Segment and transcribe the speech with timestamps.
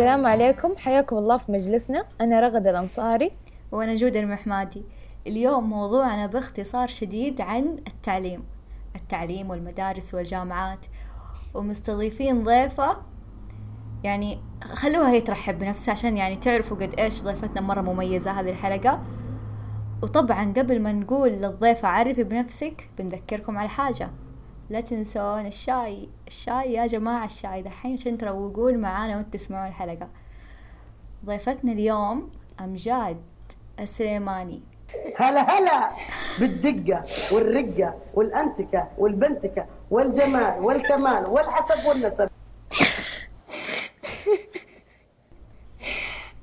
[0.00, 0.76] السلام عليكم.
[0.76, 2.04] حياكم الله في مجلسنا.
[2.20, 3.32] أنا رغد الأنصاري.
[3.72, 4.84] وأنا جود المحمادي.
[5.26, 8.44] اليوم موضوعنا باختصار شديد عن التعليم.
[8.96, 10.86] التعليم والمدارس والجامعات.
[11.54, 12.96] ومستضيفين ضيفة
[14.04, 19.02] يعني خلوها هي ترحب بنفسها عشان يعني تعرفوا قد إيش ضيفتنا مرة مميزة هذه الحلقة.
[20.02, 24.10] وطبعا قبل ما نقول للضيفة عرفي بنفسك بنذكركم على حاجة.
[24.70, 27.62] لا تنسون الشاي الشاي يا جماعة الشاي.
[27.62, 30.08] دحين عشان تروقون معانا وانت تسمعون الحلقة.
[31.24, 33.22] ضيفتنا اليوم أمجاد
[33.80, 34.62] السليماني.
[35.16, 35.90] هلا هلا.
[36.40, 42.28] بالدقة والرقة والأنتكة والبنتكة والجمال والكمال والحسب والنسب.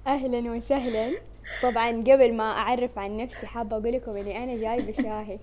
[0.08, 1.18] أهلا وسهلا.
[1.64, 5.40] طبعا قبل ما أعرف عن نفسي حابة أقول لكم إني أنا جايبة شاهي.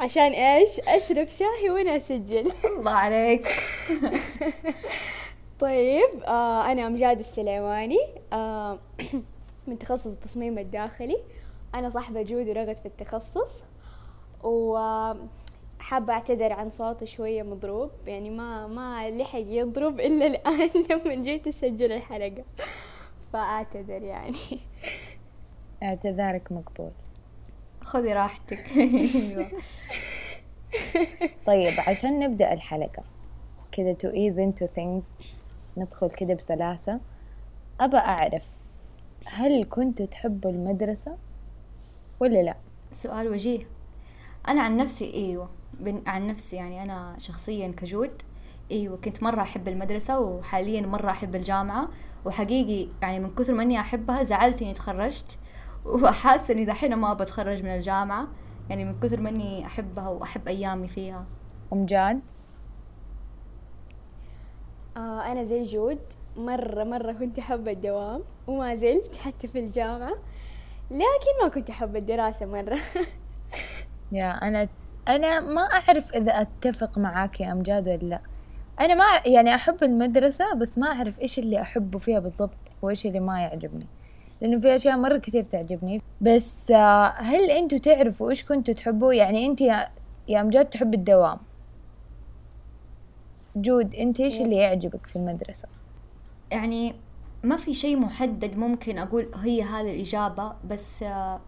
[0.00, 2.52] عشان إيش؟ أشرب شاهي وأنا أسجل.
[2.78, 3.46] الله عليك.
[5.60, 7.98] طيب آه أنا امجاد السليماني
[8.32, 8.78] آه
[9.66, 11.18] من تخصص التصميم الداخلي.
[11.74, 13.62] أنا صاحبة جود ورغد في التخصص.
[14.42, 17.90] وحابة أعتذر عن صوتي شوية مضروب.
[18.06, 22.44] يعني ما ما لحق يضرب إلا الآن لما جيت أسجل الحلقة.
[23.32, 24.60] فأعتذر يعني.
[25.82, 26.90] اعتذارك مقبول.
[27.80, 28.64] خذي راحتك.
[28.76, 29.48] أيوة.
[31.46, 33.02] طيب عشان نبدأ الحلقة
[33.72, 35.04] كذا to ease into things
[35.76, 37.00] ندخل كذا بسلاسة.
[37.80, 38.42] أبى أعرف
[39.26, 41.16] هل كنتوا تحبوا المدرسة
[42.20, 42.56] ولا لا؟
[42.92, 43.66] سؤال وجيه.
[44.48, 45.50] أنا عن نفسي أيوة.
[45.80, 48.22] بن- عن نفسي يعني أنا شخصيا كجود
[48.70, 51.88] أيوة كنت مرة أحب المدرسة وحاليا مرة أحب الجامعة.
[52.24, 55.38] وحقيقي يعني من كثر ما إني أحبها زعلت إني تخرجت.
[55.84, 58.28] وحاسة إني دحين ما بتخرج من الجامعة.
[58.70, 61.24] يعني من كثر ما إني أحبها وأحب أيامي فيها.
[61.72, 62.20] أمجاد
[64.96, 65.98] آه أنا زي جود.
[66.36, 70.14] مرة مرة كنت أحب الدوام وما زلت حتى في الجامعة.
[70.90, 72.78] لكن ما كنت أحب الدراسة مرة.
[74.12, 74.68] يا أنا
[75.08, 78.20] أنا ما أعرف إذا أتفق معاك يا أمجاد ولا لأ.
[78.80, 83.20] أنا ما يعني أحب المدرسة بس ما أعرف إيش اللي أحبه فيها بالضبط وإيش اللي
[83.20, 83.86] ما يعجبني.
[84.40, 86.02] لأنه في أشياء مرة كثير تعجبني.
[86.20, 89.88] بس آه، هل أنتوا تعرفوا إيش كنتوا تحبوا يعني أنت يا
[90.28, 91.38] يا أمجاد تحب الدوام.
[93.56, 95.68] جود أنت إيش اللي يعجبك في المدرسة؟
[96.52, 96.94] يعني
[97.42, 101.40] ما في شيء محدد ممكن أقول هي هذه الإجابة بس آه،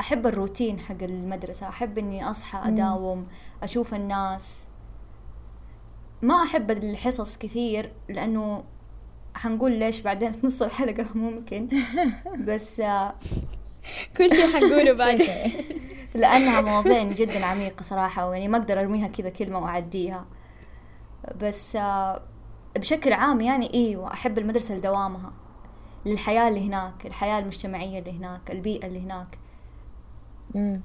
[0.00, 1.68] أحب الروتين حق المدرسة.
[1.68, 3.26] أحب إني أصحى أداوم
[3.62, 4.64] أشوف الناس.
[6.22, 8.64] ما أحب الحصص كثير لأنه
[9.38, 11.68] حنقول ليش بعدين في نص الحلقة ممكن.
[12.38, 13.14] بس آه،
[14.16, 15.22] كل شيء حنقوله بعد
[16.14, 20.26] لأنها مواضيع جدا عميقة صراحة ويعني ما أقدر أرميها كذا كلمة وأعديها.
[21.42, 22.22] بس آه،
[22.78, 25.32] بشكل عام يعني إيوه أحب المدرسة لدوامها.
[26.06, 29.38] للحياة اللي هناك الحياة المجتمعية اللي هناك البيئة اللي هناك.
[30.54, 30.80] مم.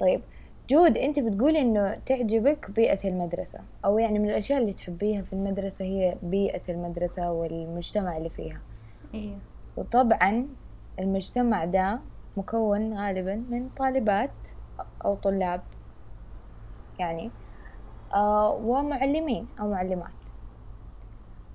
[0.00, 0.22] طيب.
[0.70, 5.84] جود انت بتقولي انه تعجبك بيئة المدرسة أو يعني من الأشياء اللي تحبيها في المدرسة
[5.84, 8.60] هي بيئة المدرسة والمجتمع اللي فيها.
[9.14, 9.38] إيوه
[9.76, 10.46] وطبعا
[10.98, 12.00] المجتمع ده
[12.36, 14.30] مكون غالبا من طالبات
[15.04, 15.62] أو طلاب
[16.98, 17.30] يعني
[18.14, 20.10] آه ومعلمين أو معلمات.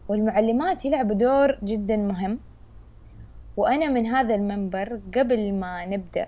[0.08, 2.40] والمعلمات يلعبوا دور جدا مهم.
[3.58, 6.28] وأنا من هذا المنبر قبل ما نبدأ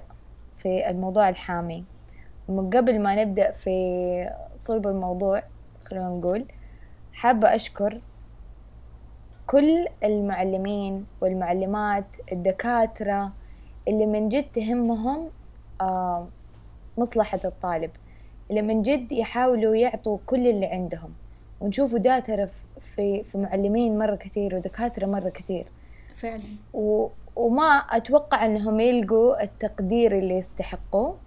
[0.58, 1.86] في الموضوع الحامي
[2.50, 5.44] قبل ما نبدأ في صلب الموضوع
[5.85, 6.46] خلونا نقول
[7.13, 8.02] حابة أشكر
[9.47, 13.31] كل المعلمين والمعلمات الدكاترة
[13.88, 15.29] اللي من جد تهمهم
[16.97, 17.91] مصلحة الطالب
[18.50, 21.09] اللي من جد يحاولوا يعطوا كل اللي عندهم.
[21.62, 22.47] ونشوفوا ده ترى
[22.79, 25.66] في في معلمين مرة كثير ودكاترة مرة كثير.
[26.14, 26.41] فعلا.
[26.73, 27.08] و...
[27.35, 31.17] وما أتوقع أنهم يلقوا التقدير اللي يستحقوه.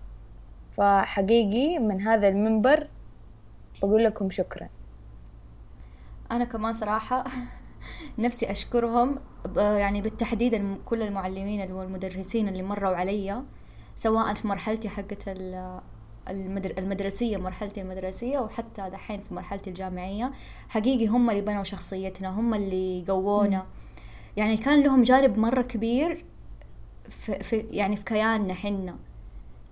[0.77, 2.89] فحقيقي من هذا المنبر
[3.83, 4.69] بقول لكم شكرا.
[6.31, 7.25] أنا كمان صراحة
[8.19, 9.19] نفسي أشكرهم
[9.57, 13.43] يعني بالتحديد كل المعلمين والمدرسين اللي مروا علي
[13.97, 15.81] سواء في مرحلتي حقت ال-
[16.31, 20.33] المدر- المدرسية مرحلتي المدرسية وحتى دحين في مرحلتي الجامعية.
[20.69, 23.67] حقيقي هم اللي بنوا شخصيتنا هم اللي قوونا.
[24.37, 26.25] يعني كان لهم جانب مرة كبير
[27.09, 28.97] في, في يعني في كياننا حنا.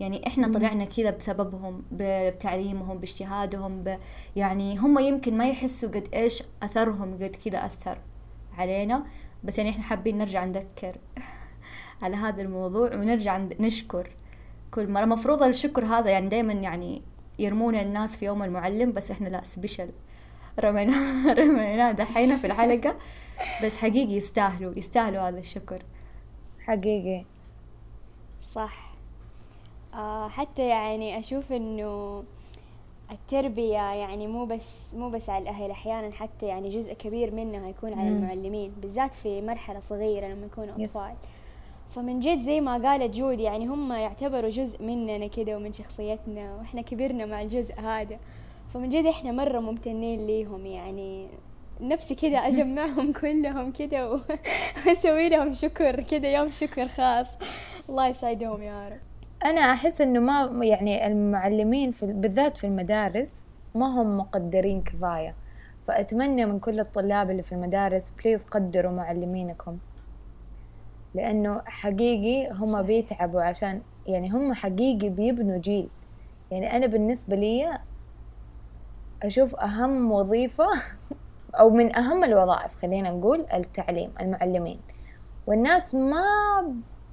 [0.01, 3.99] يعني إحنا طلعنا كذا بسببهم بتعليمهم باجتهادهم ب
[4.37, 7.99] يعني هم يمكن ما يحسوا قد إيش أثرهم قد كذا أثر
[8.59, 9.05] علينا
[9.45, 10.97] بس يعني إحنا حابين نرجع نذكر
[12.03, 14.11] على هذا الموضوع ونرجع نشكر
[14.71, 15.05] كل مرة.
[15.05, 17.03] مفروض الشكر هذا يعني دايما يعني
[17.39, 19.91] يرمون الناس في يوم المعلم بس إحنا لا سبيشل
[20.61, 20.95] رمينا
[21.39, 22.97] رمينا دحين في الحلقة
[23.65, 25.83] بس حقيقي يستاهلوا يستاهلوا هذا الشكر.
[26.61, 27.25] حقيقي.
[28.55, 28.92] صح.
[29.95, 32.25] آه حتى يعني أشوف إنه
[33.11, 37.93] التربية يعني مو بس مو بس على الأهل أحيانا حتى يعني جزء كبير منها يكون
[37.93, 38.17] على مم.
[38.17, 40.85] المعلمين بالذات في مرحلة صغيرة لما يكونوا.
[40.85, 41.15] أطفال
[41.95, 46.83] فمن جد زي ما قالت جود يعني هم يعتبروا جزء مننا كده ومن شخصيتنا وإحنا
[46.83, 48.19] كبرنا مع الجزء هذا
[48.75, 51.29] فمن جد إحنا مرة ممتنين ليهم يعني
[51.81, 54.11] نفسي كده أجمعهم كلهم كده
[54.87, 57.29] وأسوي لهم شكر كده يوم شكر خاص
[57.89, 59.12] الله يسعدهم يا رب
[59.45, 65.35] أنا أحس إنه ما يعني المعلمين في بالذات في المدارس ما هم مقدرين كفاية.
[65.87, 69.79] فأتمنى من كل الطلاب اللي في المدارس بليز قدروا معلمينكم.
[71.15, 72.83] لأنه حقيقي هم.
[72.83, 75.89] بيتعبوا عشان يعني هم حقيقي بيبنوا جيل.
[76.51, 77.79] يعني أنا بالنسبة لي
[79.23, 80.69] أشوف أهم وظيفة
[81.61, 84.81] أو من أهم الوظائف خلينا نقول التعليم المعلمين.
[85.47, 86.25] والناس ما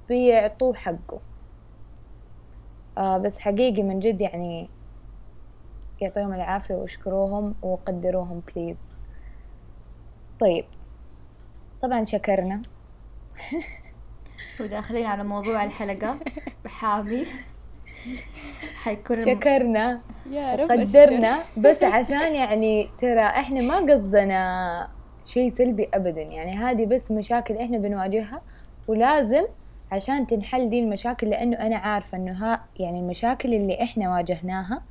[0.08, 1.29] بيعطوه حقه.
[3.00, 4.68] آه بس حقيقي من جد يعني
[6.00, 8.76] يعطيهم العافية واشكروهم وقدروهم بليز
[10.40, 10.64] طيب.
[11.82, 12.62] طبعا شكرنا.
[14.60, 16.16] وداخلين على موضوع الحلقة.
[16.64, 17.26] بحامي.
[18.82, 20.00] حيكون شكرنا.
[20.30, 21.38] يا رب قدرنا.
[21.56, 24.88] بس عشان يعني ترى إحنا ما قصدنا
[25.24, 26.22] شيء سلبي ابدا.
[26.22, 28.42] يعني هذه بس مشاكل إحنا بنواجهها
[28.88, 29.44] ولازم
[29.92, 34.82] عشان تنحل دي المشاكل لأنه أنا عارفة إنه ها يعني المشاكل اللي إحنا واجهناها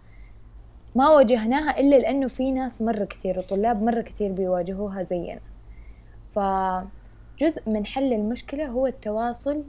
[0.95, 5.39] ما واجهناها إلا لأنه في ناس مرة كثير وطلاب مرة كثير بيواجهوها زينا.
[6.35, 9.63] فجزء من حل المشكلة هو التواصل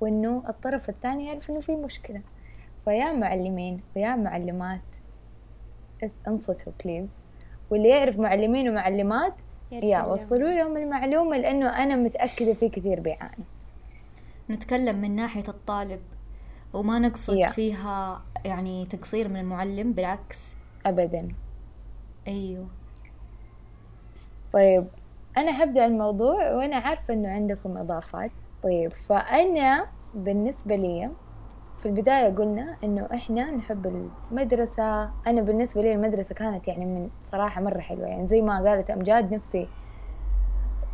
[0.00, 2.20] وإنه الطرف الثاني يعرف إنه في مشكلة.
[2.84, 4.80] فيا معلمين ويا معلمات
[6.28, 7.08] انصتوا بليز
[7.70, 9.34] واللي يعرف معلمين ومعلمات
[9.72, 13.44] يا وصلوا لهم المعلومة لأنه أنا متأكدة في كثير بيعانوا
[14.50, 16.00] نتكلم من ناحية الطالب
[16.72, 17.50] وما نقصد Yeah.
[17.50, 20.54] فيها يعني تقصير من المعلم بالعكس.
[20.86, 21.28] أبدا.
[22.28, 22.66] أيوه.
[24.52, 24.86] طيب
[25.36, 28.30] أنا هبدأ الموضوع وأنا عارفة إنه عندكم إضافات.
[28.62, 31.10] طيب فأنا بالنسبة لي
[31.80, 35.02] في البداية قلنا إنه إحنا نحب المدرسة.
[35.26, 38.06] أنا بالنسبة لي المدرسة كانت يعني من صراحة مرة حلوة.
[38.06, 39.68] يعني زي ما قالت أمجاد نفسي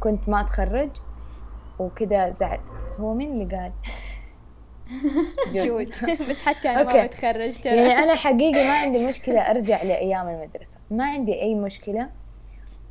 [0.00, 0.90] كنت ما أتخرج.
[1.78, 2.60] وكذا زعل.
[3.00, 3.72] هو مين اللي قال؟
[5.52, 5.88] جود
[6.30, 7.06] بس حتى أنا ما.
[7.06, 10.76] بتخرج ترى يعني أنا حقيقي ما عندي مشكلة أرجع لأيام المدرسة.
[10.90, 12.10] ما عندي أي مشكلة.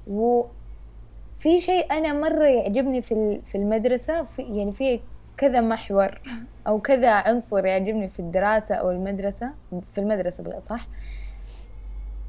[0.08, 4.24] وفي شيء أنا مرة يعجبني في في المدرسة.
[4.24, 5.00] في يعني في
[5.38, 6.22] كذا محور
[6.68, 9.52] أو كذا عنصر يعجبني في الدراسة أو المدرسة.
[9.94, 10.88] في المدرسة بالأصح.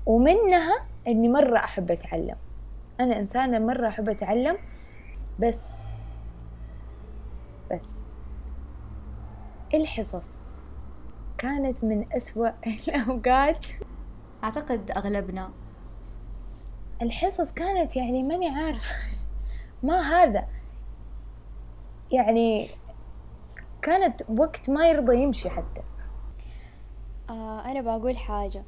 [0.06, 0.74] ومنها
[1.08, 2.36] إني مرة أحب أتعلم.
[3.00, 4.56] أنا إنسانة مرة أحب أتعلم.
[5.38, 5.73] بس بس
[9.74, 10.22] الحصص
[11.38, 12.48] كانت من أسوأ
[12.88, 13.66] الأوقات.
[14.44, 15.50] أعتقد أغلبنا.
[17.02, 18.94] الحصص كانت يعني ماني عارفة.
[19.82, 20.46] ما هذا.
[22.12, 22.68] يعني
[23.82, 25.80] كانت وقت ما يرضى يمشي حتى.
[27.30, 28.62] آه أنا بقول حاجة.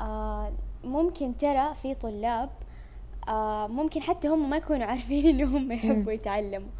[0.00, 0.52] آه
[0.84, 2.50] ممكن ترى في طلاب
[3.28, 6.70] آه ممكن حتى هم ما يكونوا عارفين إنه هم يحبوا يتعلموا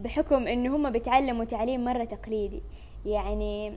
[0.00, 2.62] بحكم إنه هم بيتعلموا تعليم مرة تقليدي.
[3.06, 3.72] يعني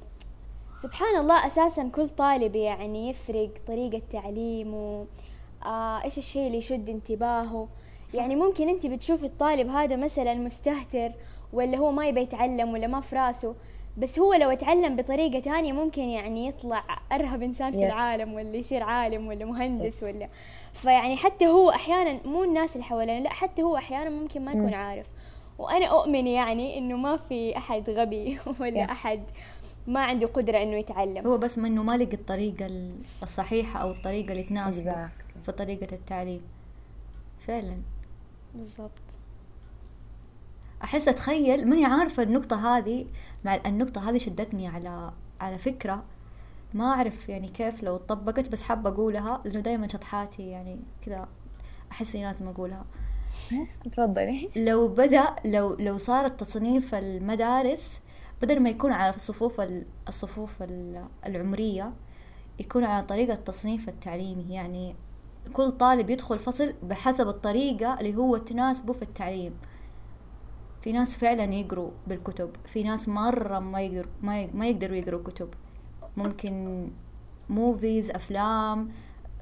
[0.76, 5.06] سبحان الله أساسا كل طالب يعني يفرق طريقة تعليمه
[5.66, 7.68] آه إيش الشيء اللي يشد انتباهه
[8.14, 11.12] يعني ممكن أنت بتشوفي الطالب هذا مثلا مستهتر
[11.54, 13.56] ولا هو ما يبي يتعلم ولا ما في راسه
[13.98, 17.84] بس هو لو اتعلم بطريقة تانية ممكن يعني يطلع أرهب إنسان في Yes.
[17.84, 20.04] العالم ولا يصير عالم ولا مهندس Yes.
[20.04, 20.30] ولا
[20.74, 24.74] فيعني حتى هو أحيانا مو الناس اللي حوالينا لا حتى هو أحيانا ممكن ما يكون.
[24.74, 25.06] عارف
[25.58, 28.92] وأنا أؤمن يعني إنه ما في أحد غبي ولا Yeah.
[28.92, 29.24] أحد
[29.88, 31.28] ما عنده قدرة إنه يتعلم.
[31.28, 35.40] هو بس منه ما لقى الطريقة ال- الصحيحة أو الطريقة اللي تناسبه Exactly.
[35.46, 36.42] في طريقة التعليم.
[37.40, 37.76] فعلا.
[38.56, 38.92] بالضبط.
[40.84, 43.06] أحس أتخيل ماني عارفة النقطة هذه
[43.46, 46.04] مع النقطة هذه شدتني على على فكرة.
[46.74, 51.28] ما أعرف يعني كيف لو طبقت بس حابة أقولها لأنه دايما شطحاتي يعني كذا
[51.92, 52.86] أحس إني لازم أقولها.
[53.92, 54.50] تفضلي.
[54.56, 58.00] لو بدأ لو لو صارت تصنيف المدارس
[58.42, 61.94] بدل ما يكون على الصفوف ال- الصفوف ال- العمرية
[62.60, 64.54] يكون على طريقة تصنيف التعليمي.
[64.54, 64.96] يعني
[65.54, 69.54] كل طالب يدخل فصل بحسب الطريقة اللي هو تناسبه في التعليم.
[70.82, 74.08] في ناس فعلا يقروا بالكتب في ناس مرة ما يقدر
[74.54, 75.50] ما يقدروا يقروا كتب.
[76.18, 76.88] ممكن
[77.50, 78.90] movies أفلام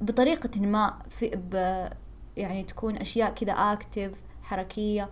[0.01, 1.25] بطريقة ما في
[2.41, 5.10] يعني تكون أشياء كذا active حركية.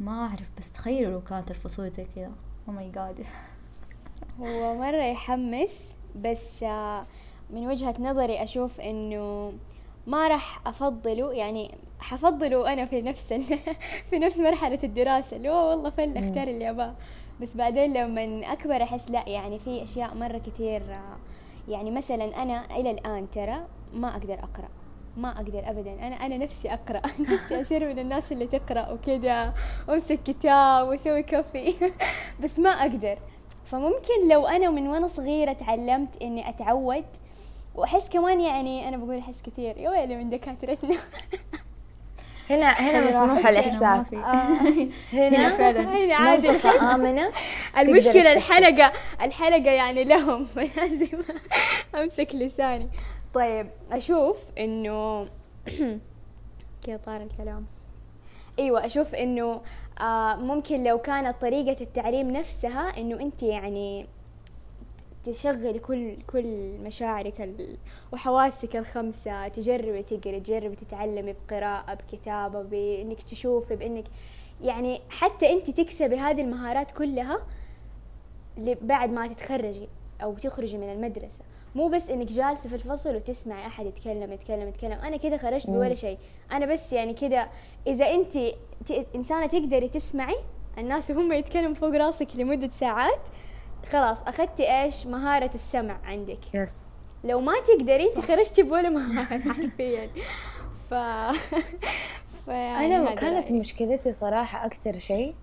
[0.00, 2.32] ما أعرف بس تخيلوا لو كانت الفصول زي كذا.
[2.68, 3.26] أو ماي جاد
[4.40, 7.06] هو مرة يحمس بس آه،
[7.50, 9.52] من وجهة نظري أشوف إنه
[10.06, 11.32] ما راح أفضله.
[11.32, 13.42] يعني حفضله أنا في نفس ال...
[14.10, 15.36] في نفس مرحلة الدراسة.
[15.36, 16.94] اللي هو والله فل أختار اللي أباه.
[17.40, 21.16] بس بعدين لما أكبر أحس لا يعني في أشياء مرة كتير آه،
[21.68, 24.68] يعني مثلا أنا إلى الآن ترى ما أقدر أقرأ.
[25.16, 25.92] ما أقدر ابدا.
[25.92, 27.00] أنا أنا نفسي أقرأ.
[27.30, 29.54] نفسي اصير من الناس اللي تقرأ وكذا
[29.88, 31.74] وامسك كتاب وأسوي كوفي.
[32.44, 33.16] بس ما أقدر.
[33.66, 37.04] فممكن لو أنا من وأنا صغيرة تعلمت إني أتعود
[37.74, 39.78] وأحس كمان يعني أنا بقول أحس كثير.
[39.78, 40.96] يا ويلي من دكاترتنا.
[42.50, 44.14] هنا هنا مسموح الإحساس.
[45.12, 45.80] هنا فعلا.
[45.80, 46.50] هنا عادي.
[47.78, 50.44] المشكلة تقدر الحلقة الحلقة يعني لهم.
[50.44, 51.22] فلازم
[51.94, 52.88] أمسك لساني.
[53.34, 55.26] طيب أشوف إنه
[56.86, 57.66] كذا طار الكلام.
[58.58, 59.60] أيوة أشوف إنه
[60.00, 64.06] آه ممكن لو كانت طريقة التعليم نفسها إنه أنت يعني
[65.24, 66.44] تشغلي كل كل
[66.84, 67.76] مشاعرك ال-
[68.12, 74.04] وحواسك الخمسة تجربي تقري تجربي تتعلمي بقراءة بكتابة بإنك تشوفي بإنك
[74.62, 77.38] يعني حتى أنت تكسبي هذه المهارات كلها
[78.82, 79.88] بعد ما تتخرجي
[80.22, 81.38] أو تخرجي من المدرسة.
[81.74, 84.92] مو بس إنك جالسة في الفصل وتسمعي أحد يتكلم يتكلم يتكلم.
[84.92, 86.18] أنا كده خرجت بولا شيء.
[86.52, 87.48] أنا بس يعني كده
[87.86, 88.32] إذا أنت
[88.86, 90.36] ت- إنسانة تقدري تسمعي
[90.78, 93.20] الناس وهم يتكلموا فوق راسك لمدة ساعات
[93.92, 96.54] خلاص أخذتي إيش؟ مهارة السمع عندك.
[96.54, 96.86] يس
[97.24, 100.10] لو ما تقدري أنت خرجتي بولا مهارة حرفيا.
[100.90, 100.94] ف
[102.44, 103.52] فيعني أنا هذا كانت.
[103.52, 105.34] مشكلتي صراحة أكثر شيء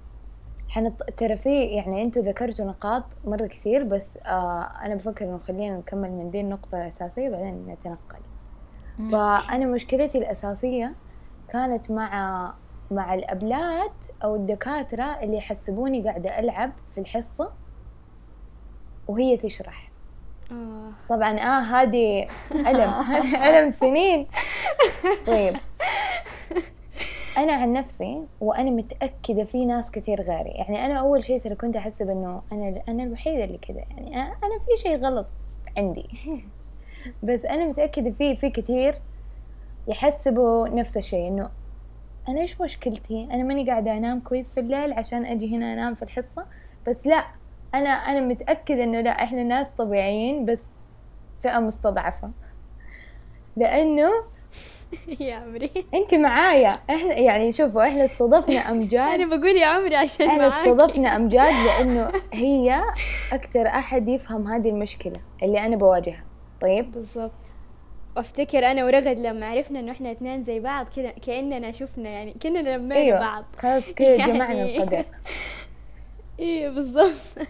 [0.70, 1.04] حنط...
[1.18, 6.12] ترى في يعني أنتوا ذكرتوا نقاط مرة كثير بس آه أنا بفكر إنه خلينا نكمل
[6.12, 8.20] من دي النقطه الاساسيه بعدين نتنقل.
[9.12, 10.94] فأنا مشكلتي الأساسية
[11.50, 12.54] كانت مع
[12.92, 13.92] مع الأبلات
[14.24, 17.52] أو الدكاترة اللي يحسبوني قاعدة ألعب في الحصة
[19.08, 19.92] وهي تشرح.
[20.52, 20.90] آه.
[21.10, 22.94] طبعا آه هذه ألم
[23.48, 24.28] ألم سنين.
[25.28, 25.58] طيب.
[27.38, 30.50] أنا عن نفسي وأنا متأكدة في ناس كثير غيري.
[30.50, 34.60] يعني أنا أول شيء ترى كنت أحسب إنه أنا أنا الوحيدة اللي كذا يعني أنا
[34.68, 35.34] في شيء غلط
[35.78, 36.08] عندي.
[37.24, 38.96] بس أنا متأكدة في في كثير
[39.88, 41.50] يحسبوا نفس الشيء إنه
[42.30, 46.04] أنا إيش مشكلتي؟ أنا ماني قاعدة أنام كويس في الليل عشان أجي هنا أنام في
[46.04, 46.46] الحصة.
[46.88, 47.26] بس لا
[47.74, 50.64] أنا أنا متأكدة إنه لا إحنا ناس طبيعيين بس
[51.44, 52.32] فئة مستضعفة.
[53.58, 54.10] لأنه
[55.20, 55.72] يا عمري.
[55.94, 56.70] أنت معايا.
[56.90, 60.48] إحنا يعني شوفوا إحنا استضفنا أمجاد أنا بقول يا عمري عشان معاكي.
[60.72, 62.82] استضفنا أمجاد لأنه هي
[63.34, 66.24] أكتر أحد يفهم هذه المشكلة اللي أنا بواجهها.
[66.62, 67.32] طيب؟ بالضبط.
[68.18, 72.60] وافتكر أنا ورغد لما عرفنا إنه إحنا اثنين زي بعض كذا كأننا شفنا يعني كأننا
[72.78, 73.46] لمينا أيوة بعض.
[73.58, 75.06] خلاص كذا يعني- جمعنا القدر.
[76.40, 77.48] أيوه بالضبط.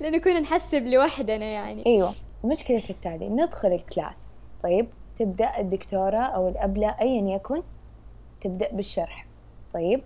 [0.00, 1.86] لأنه كنا نحسب لوحدنا يعني.
[1.86, 2.12] أيوه
[2.44, 4.16] المشكلة في التالي ندخل الكلاس.
[4.62, 4.88] طيب؟
[5.20, 7.62] تبدأ الدكتورة أو الأبلة أيا يكن
[8.40, 9.26] تبدأ بالشرح.
[9.74, 10.02] طيب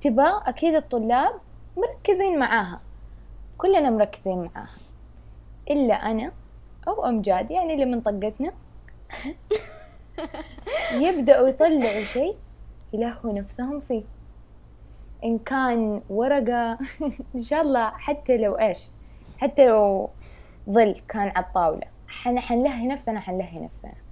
[0.00, 1.32] تبى أكيد الطلاب
[1.76, 2.80] مركزين معاها
[3.58, 4.78] كلنا مركزين معاها
[5.70, 6.32] إلا أنا
[6.88, 8.52] أو أمجاد يعني اللي من طقتنا.
[11.04, 12.36] يبدأوا يطلعوا شيء
[12.92, 14.04] يلهوا نفسهم فيه.
[15.24, 16.78] إن كان ورقة
[17.34, 18.88] إن شاء الله حتى لو إيش
[19.38, 20.10] حتى لو
[20.70, 21.86] ظل كان على الطاولة.
[22.08, 24.09] حن حنلهي نفسنا حنلهي نفسنا.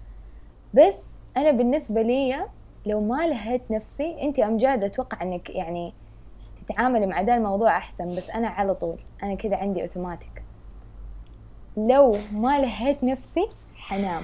[0.74, 2.46] بس أنا بالنسبة لي
[2.86, 5.92] لو ما لهيت نفسي أنت أمجاد أتوقع أنك يعني
[6.66, 10.42] تتعاملي مع ذا الموضوع أحسن بس أنا على طول أنا كذا عندي أوتوماتيك
[11.76, 14.22] لو ما لهيت نفسي حنام.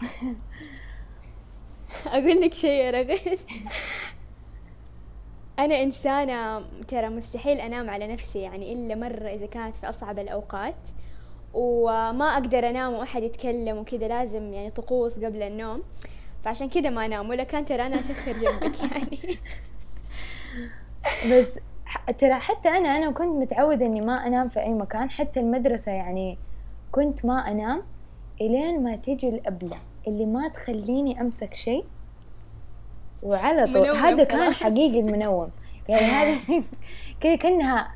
[2.06, 3.38] أقول لك شيء يا رغد
[5.58, 10.74] أنا إنسانة ترى مستحيل أنام على نفسي يعني إلا مرة إذا كانت في أصعب الأوقات.
[11.54, 15.82] وما أقدر أنام وأحد يتكلم وكذا لازم يعني طقوس قبل النوم.
[16.44, 17.28] فعشان كذا ما أنام.
[17.28, 19.38] ولا كان ترى أنا اشخر جنبك يعني.
[21.30, 21.58] بس
[22.18, 25.10] ترى حتى أنا أنا كنت متعودة إني ما أنام في أي مكان.
[25.10, 26.38] حتى المدرسة يعني
[26.92, 27.82] كنت ما أنام
[28.40, 29.76] إلين ما تيجي الأبلة
[30.08, 31.84] اللي ما تخليني أمسك شيء.
[33.22, 33.96] وعلى طول.
[33.96, 34.52] هذا كان.
[34.52, 35.50] حقيقي المنوم.
[35.88, 36.38] يعني هذا
[37.20, 37.94] كذا كأنها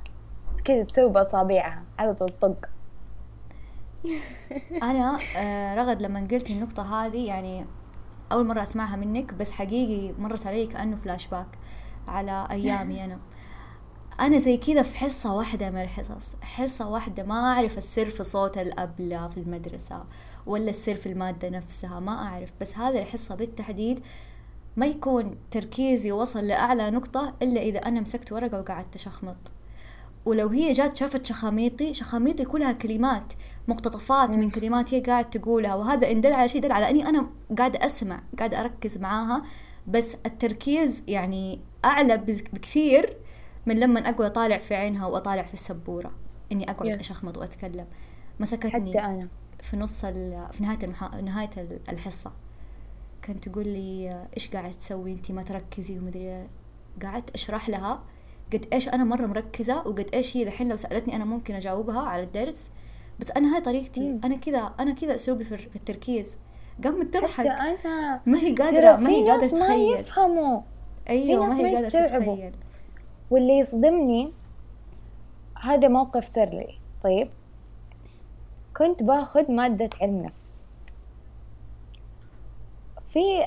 [0.64, 1.82] كذا تسوي بأصابعها.
[1.98, 2.68] على طول طق.
[4.82, 7.66] أنا آه، رغد لما قلت النقطة هذه يعني
[8.32, 11.48] أول مرة أسمعها منك بس حقيقي مرت علي كأنه فلاش باك
[12.08, 13.18] على أيامي أنا.
[14.20, 16.36] أنا زي كذا في حصة واحدة من الحصص.
[16.42, 20.04] حصة واحدة ما أعرف السر في صوت الأبلة في المدرسة
[20.46, 22.52] ولا السر في المادة نفسها ما أعرف.
[22.60, 24.00] بس هذه الحصة بالتحديد
[24.76, 29.52] ما يكون تركيزي وصل لأعلى نقطة إلا إذا أنا مسكت ورقة وقعدت أشخمط.
[30.24, 33.32] ولو هي جات شافت شخاميطي شخاميطي كلها كلمات.
[33.68, 37.26] مقتطفات من كلمات هي قاعد تقولها وهذا إن دل على شيء دل على أني أنا
[37.58, 39.42] قاعدة أسمع قاعدة أركز معاها
[39.86, 42.16] بس التركيز يعني أعلى
[42.52, 43.16] بكثير
[43.66, 46.12] من لما أقعد أطالع في عينها وأطالع في السبورة
[46.52, 46.98] إني أقعد Yes.
[46.98, 47.86] أشخمط وأتكلم.
[48.40, 49.28] مسكتني حتى أنا.
[49.62, 50.00] في نص
[50.50, 51.20] في نهاية المحا...
[51.20, 52.32] نهاية ال- الحصة.
[53.22, 55.98] كانت تقول لي إيش قاعد تسوي أنتي؟ ما تركزي.
[55.98, 56.46] ومدري.
[57.02, 58.02] قعدت أشرح لها
[58.52, 62.22] قد إيش أنا مرة مركزة وقد إيش هي؟ الحين لو سألتني أنا ممكن أجاوبها على
[62.22, 62.70] الدرس.
[63.20, 64.00] بس أنا هاي طريقتي.
[64.00, 64.20] مم.
[64.24, 66.38] أنا كذا أنا كذا اسلوبي في التركيز.
[66.84, 70.00] قامت تضحك أنا ما هي قادرة ترى ما هي قادرة ناس ما تتخيل.
[70.00, 70.60] يفهموا.
[71.08, 72.34] أيوه ما هي يستوعبوا.
[72.34, 72.52] تتخيل.
[73.30, 74.32] واللي يصدمني
[75.62, 77.28] هذا موقف سر لي طيب.
[78.76, 80.52] كنت باخذ مادة علم نفس.
[83.10, 83.38] في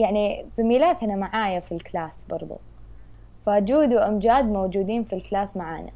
[0.00, 2.56] يعني زميلاتنا معايا في ال class برضو.
[3.46, 5.92] فجود وأمجاد موجودين في ال class معانا.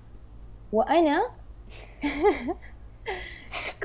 [0.72, 1.22] وأنا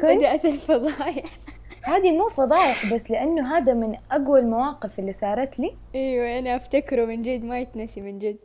[0.04, 1.40] بدأت الفضايح
[1.84, 5.78] هذه مو فضايح بس لأنه هذا من أقوى المواقف اللي صارت لي.
[5.96, 8.38] أيوه أنا أفتكره من جد ما يتنسي من جد.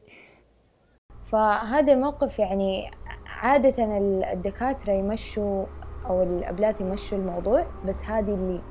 [1.24, 2.90] فهذا الموقف يعني
[3.26, 3.98] عادة
[4.32, 5.64] الدكاترة يمشوا
[6.06, 8.62] أو الأبلات يمشوا الموضوع بس هذه اللي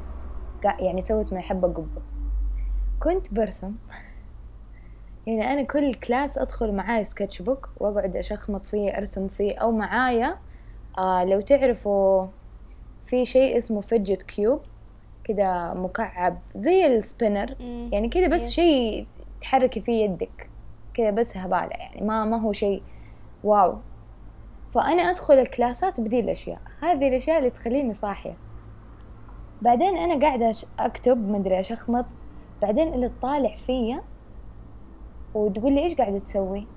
[0.80, 2.02] يعني سوت من حبة قبة.
[3.00, 3.76] كنت برسم.
[5.28, 10.38] يعني أنا كل class أدخل معاي sketchbook وأقعد أشخمط فيه أرسم فيه أو معايا
[10.98, 12.28] آه لو تعرفوا
[13.06, 14.62] في شيء اسمه fidget cube
[15.24, 17.56] كده مكعب زي ال spinner.
[17.92, 18.50] يعني كده بس.
[18.50, 19.08] شيء
[19.42, 20.50] تحركي فيه يدك.
[20.94, 22.84] كده بس هبالة يعني ما ما هو شيء
[23.44, 23.78] wow.
[24.74, 26.62] فأنا أدخل الكلاسات بدي الأشياء.
[26.82, 28.34] هذه الأشياء اللي تخليني صاحية.
[29.62, 32.06] بعدين أنا قاعدة أكتب مدري أشخمط
[32.62, 34.02] بعدين اللي تطالع فيا
[35.34, 36.68] وتقول لي إيش قاعدة تسوي؟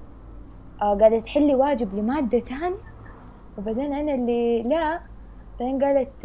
[0.83, 2.77] آه قاعدة تحلي واجب لمادة تانية
[3.59, 5.01] وبعدين أنا اللي لا
[5.61, 6.25] بعدين قالت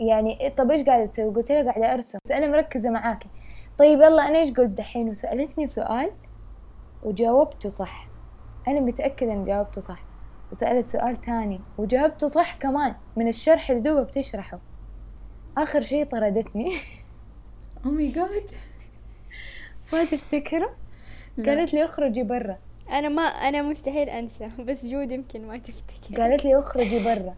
[0.00, 2.18] يعني طب إيش قاعدة تسوي؟ قلت لها قاعدة أرسم.
[2.24, 3.28] بس أنا مركزة معاكي.
[3.78, 6.10] طيب يلا أنا إيش قلت دحين وسألتني سؤال
[7.02, 8.08] وجاوبته صح.
[8.68, 10.04] أنا متأكدة اني جاوبته صح.
[10.52, 14.58] وسألت سؤال تاني وجاوبته صح كمان من الشرح اللي دوبها بتشرحه.
[15.58, 16.72] آخر شي طردتني.
[17.84, 18.50] oh my God
[19.92, 20.76] ما تفتكره
[21.46, 22.58] قالت لي اخرجي برا.
[22.90, 26.20] أنا ما أنا مستحيل أنسى بس جود يمكن ما تفتكر.
[26.20, 27.34] قالت لي اخرجي برا.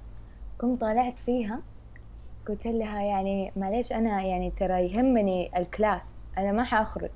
[0.58, 1.60] قمت طالعت فيها
[2.48, 6.02] قلت لها يعني معليش أنا يعني ترى يهمني ال class
[6.38, 7.10] أنا ما حأخرج.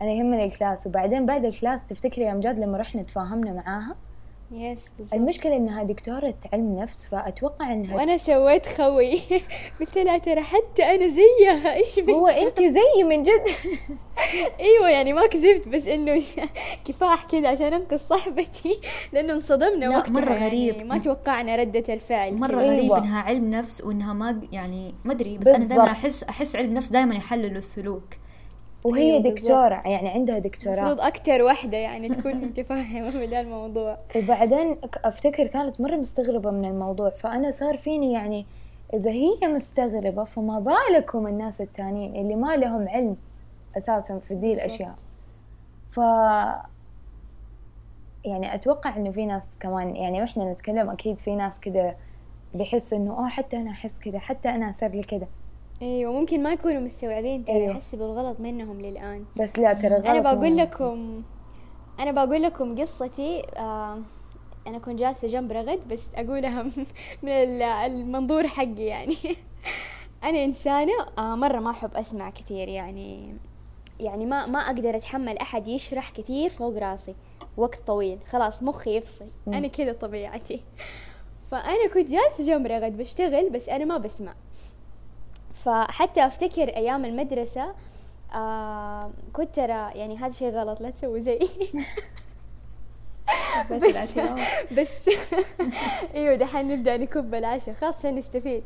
[0.00, 3.96] أنا يهمني ال class وبعدين بعد ال class تفتكري يا امجاد لما رحنا تفاهمنا معاها؟
[4.52, 5.14] yes بالضبط.
[5.14, 9.20] المشكلة انها دكتورة علم نفس فأتوقع إنها وأنا سويت خوي.
[9.80, 11.74] قلت لها ترى حتى أنا زيها.
[11.74, 13.44] إيش بك؟ هو أنت زيي من جد؟
[14.60, 16.22] إيوه يعني ما كذبت بس إنه
[16.84, 18.80] كفاح كذا عشان أنقذ صاحبتي.
[19.12, 20.10] لأنه انصدمنا لا، وقتها.
[20.12, 20.86] مرة يعني غريب.
[20.86, 22.34] ما توقعنا ردة الفعل.
[22.34, 22.60] مرة كذا.
[22.60, 22.76] أيوة.
[22.76, 25.76] غريب إنها علم نفس وإنها ما يعني ما أدري بس أنا بالضبط.
[25.76, 28.04] دائما احس أحس علم نفس دائما يحللوا السلوك.
[28.84, 29.40] وهي أيوة بالضبط.
[29.40, 35.80] دكتورة يعني عندها دكتوراه المفروض أكتر واحدة يعني تكون متفهمة من الموضوع وبعدين أفتكر كانت
[35.80, 38.46] مرة مستغربة من الموضوع فأنا صار فيني يعني
[38.94, 43.16] إذا هي مستغربة فما بالكم الناس التانيين اللي ما لهم علم
[43.78, 44.64] أساسا في ذي بالضبط.
[44.64, 44.94] الأشياء
[45.90, 45.96] ف
[48.24, 51.96] يعني أتوقع إنه في ناس كمان يعني وإحنا نتكلم أكيد في ناس كده
[52.54, 55.26] بيحسوا إنه آه حتى أنا أحس كده حتى أنا صار لي كده
[55.82, 57.70] أيوه ممكن ما يكونوا مستوعبين ترى أيوة.
[57.76, 59.24] يحسوا بالغلط منهم للآن.
[59.36, 60.56] بس لا ترى غلط أنا بقول.
[60.56, 61.22] لكم
[62.00, 63.98] أنا بقول لكم قصتي آه
[64.66, 66.62] أنا كنت جالسة جنب رغد بس أقولها
[67.22, 69.16] من ال- المنظور حقي يعني.
[70.24, 73.36] أنا إنسانة آه مرة ما أحب أسمع كثير يعني.
[74.00, 77.14] يعني ما ما أقدر أتحمل أحد يشرح كثير فوق راسي.
[77.56, 78.18] وقت طويل.
[78.30, 79.26] خلاص مخي يفصل.
[79.46, 79.54] مم.
[79.54, 80.62] أنا كذا طبيعتي.
[81.50, 84.34] فأنا كنت جالسة جنب رغد بشتغل بس أنا ما بسمع.
[85.64, 87.74] فحتى أفتكر أيام المدرسة
[88.34, 91.38] آه كنت ترى يعني هذا شيء غلط لا تسوي زي.
[93.70, 94.18] بس
[94.78, 95.08] بس
[96.14, 98.62] إيوه دحين نبدأ نكب العشاء خلاص عشان نستفيد.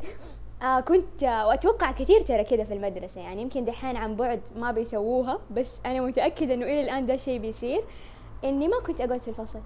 [0.63, 4.73] آه كنت آه وأتوقع كثير ترى كذا في المدرسة يعني يمكن دحين عن بعد ما
[4.73, 7.85] بيسووها بس أنا متأكدة إنه إلى الآن ده شيء بيصير
[8.45, 9.61] إني ما كنت أقعد في الفصل.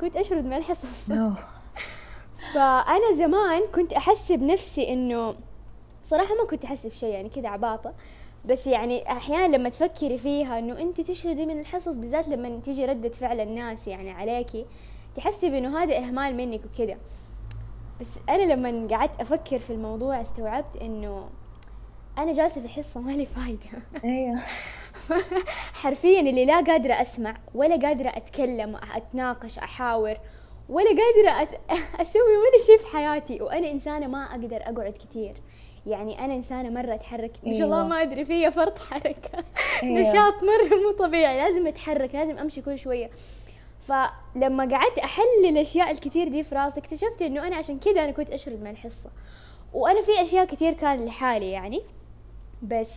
[0.00, 1.08] كنت أشرد من الحصص.
[2.54, 5.34] فأنا زمان كنت احسب نفسي إنه
[6.06, 7.94] صراحة ما كنت أحس بشيء يعني كذا عباطة.
[8.44, 13.08] بس يعني أحيانا لما تفكري فيها إنه انت تشردي من الحصص بالذات لما تيجي ردة
[13.08, 14.66] فعل الناس يعني عليكي
[15.16, 16.96] تحسي بإنه هذا إهمال منك وكذا.
[18.00, 21.28] بس أنا لما قعدت أفكر في الموضوع استوعبت إنه
[22.18, 23.82] أنا جالسة في حصة ما لي فايدة.
[24.04, 24.38] أيوه.
[25.82, 30.16] حرفيا اللي لا قادرة أسمع ولا قادرة أتكلم اتناقش أحاور
[30.68, 31.60] ولا قادرة أت...
[32.02, 35.34] أسوي ولا شيء في حياتي وأنا إنسانة ما أقدر أقعد كثير
[35.86, 37.32] يعني أنا إنسانة مرة أتحرك.
[37.42, 37.88] ما شاء الله أيوة.
[37.88, 39.30] ما أدري فيا فرط حركة.
[39.82, 40.00] أيوة.
[40.00, 43.10] نشاط مرة مو طبيعي لازم أتحرك لازم أمشي كل شوية.
[43.88, 48.30] فلما قعدت أحلل الأشياء الكثير دي في راسي اكتشفت إنه أنا عشان كذا أنا كنت
[48.30, 49.10] أشرد من الحصة.
[49.72, 51.82] وأنا في أشياء كثير كان لحالي يعني.
[52.62, 52.92] بس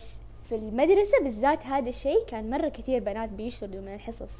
[0.48, 4.32] في المدرسة بالذات هذا الشيء كان مرة كثير بنات بيشردوا من الحصص.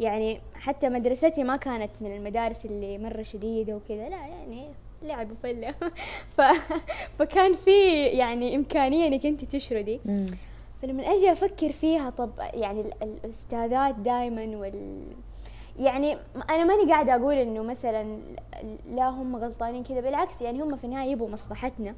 [0.00, 4.68] يعني حتى مدرستي ما كانت من المدارس اللي مرة شديدة وكذا لا يعني
[5.02, 5.74] لعب وفلة.
[6.36, 6.40] ف...
[7.18, 10.00] فكان في يعني إمكانية إنك أنت تشردي.
[10.82, 15.02] فلما أجي أفكر فيها طب يعني ال- الأستاذات دائما وال
[15.78, 16.16] يعني
[16.50, 18.18] أنا ماني قاعدة أقول إنه مثلا
[18.90, 21.94] لا هم غلطانين كذا بالعكس يعني هم في النهاية يبغوا مصلحتنا.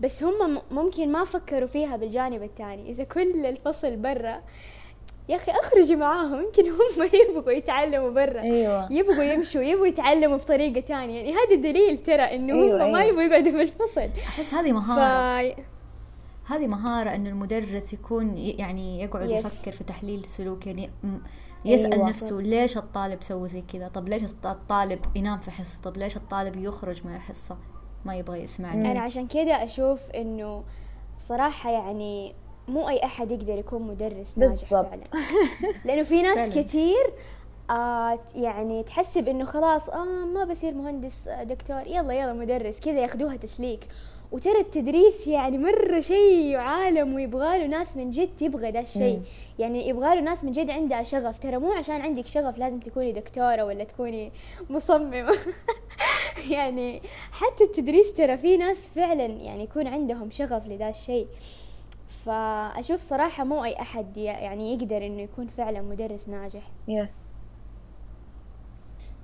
[0.00, 4.40] بس هم ممكن ما فكروا فيها بالجانب الثاني إذا كل الفصل برا
[5.28, 8.40] يا أخي أخرجي معاهم يمكن هم يبغوا يتعلموا برا.
[8.40, 8.92] أيوه.
[8.92, 13.08] يبغوا يمشوا يبغوا يتعلموا بطريقة ثانية يعني هذا دليل ترى إنه أيوة، هم ما أيوة.
[13.08, 14.08] يبغوا يقعدوا في الفصل.
[14.26, 14.74] أحس هذه ف...
[14.74, 15.56] مهارة.
[16.46, 19.34] هذه مهارة إنه المدرس يكون يعني يقعد Yes.
[19.34, 20.90] يفكر في تحليل سلوك يعني
[21.64, 22.08] يسأل أيوة.
[22.08, 26.16] نفسه ليش الطالب سوى زي كذا؟ طب ليش الط- الطالب ينام في حصة؟ طب ليش
[26.16, 27.56] الطالب يخرج من الحصة؟
[28.04, 28.92] ما يبغى يسمعني.
[28.92, 30.64] أنا عشان كذا أشوف إنه
[31.28, 32.34] صراحة يعني
[32.68, 34.64] مو أي أحد يقدر يكون مدرس بالضبط.
[34.86, 35.00] فعلا
[35.84, 36.62] لأنه في ناس فعلاً.
[36.62, 37.04] كثير
[37.70, 43.00] آه يعني تحسب إنه خلاص آه ما بصير مهندس آه، دكتور يلا يلا مدرس كذا
[43.00, 43.80] ياخذوها تسليك
[44.32, 49.20] وترى التدريس يعني مرة شيء عالم ويبغى له ناس من جد تبغى ده الشيء.
[49.58, 53.12] يعني يبغى له ناس من جد عندها شغف ترى مو عشان عندك شغف لازم تكوني
[53.12, 54.32] دكتورة ولا تكوني
[54.70, 55.32] مصممة
[56.50, 57.02] يعني
[57.32, 61.26] حتى التدريس ترى في ناس فعلا يعني يكون عندهم شغف لذا الشيء
[62.26, 66.70] فأشوف صراحة مو أي أحد يعني يقدر إنه يكون فعلا مدرس ناجح.
[66.88, 67.30] يس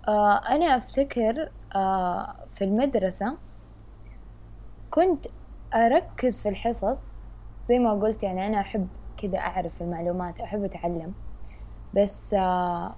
[0.09, 3.37] آه أنا أفتكر آه في المدرسة
[4.91, 5.27] كنت
[5.75, 7.17] أركز في الحصص.
[7.65, 11.13] زي ما قلت يعني أنا أحب كذا أعرف المعلومات أحب أتعلم.
[11.95, 12.95] بس آه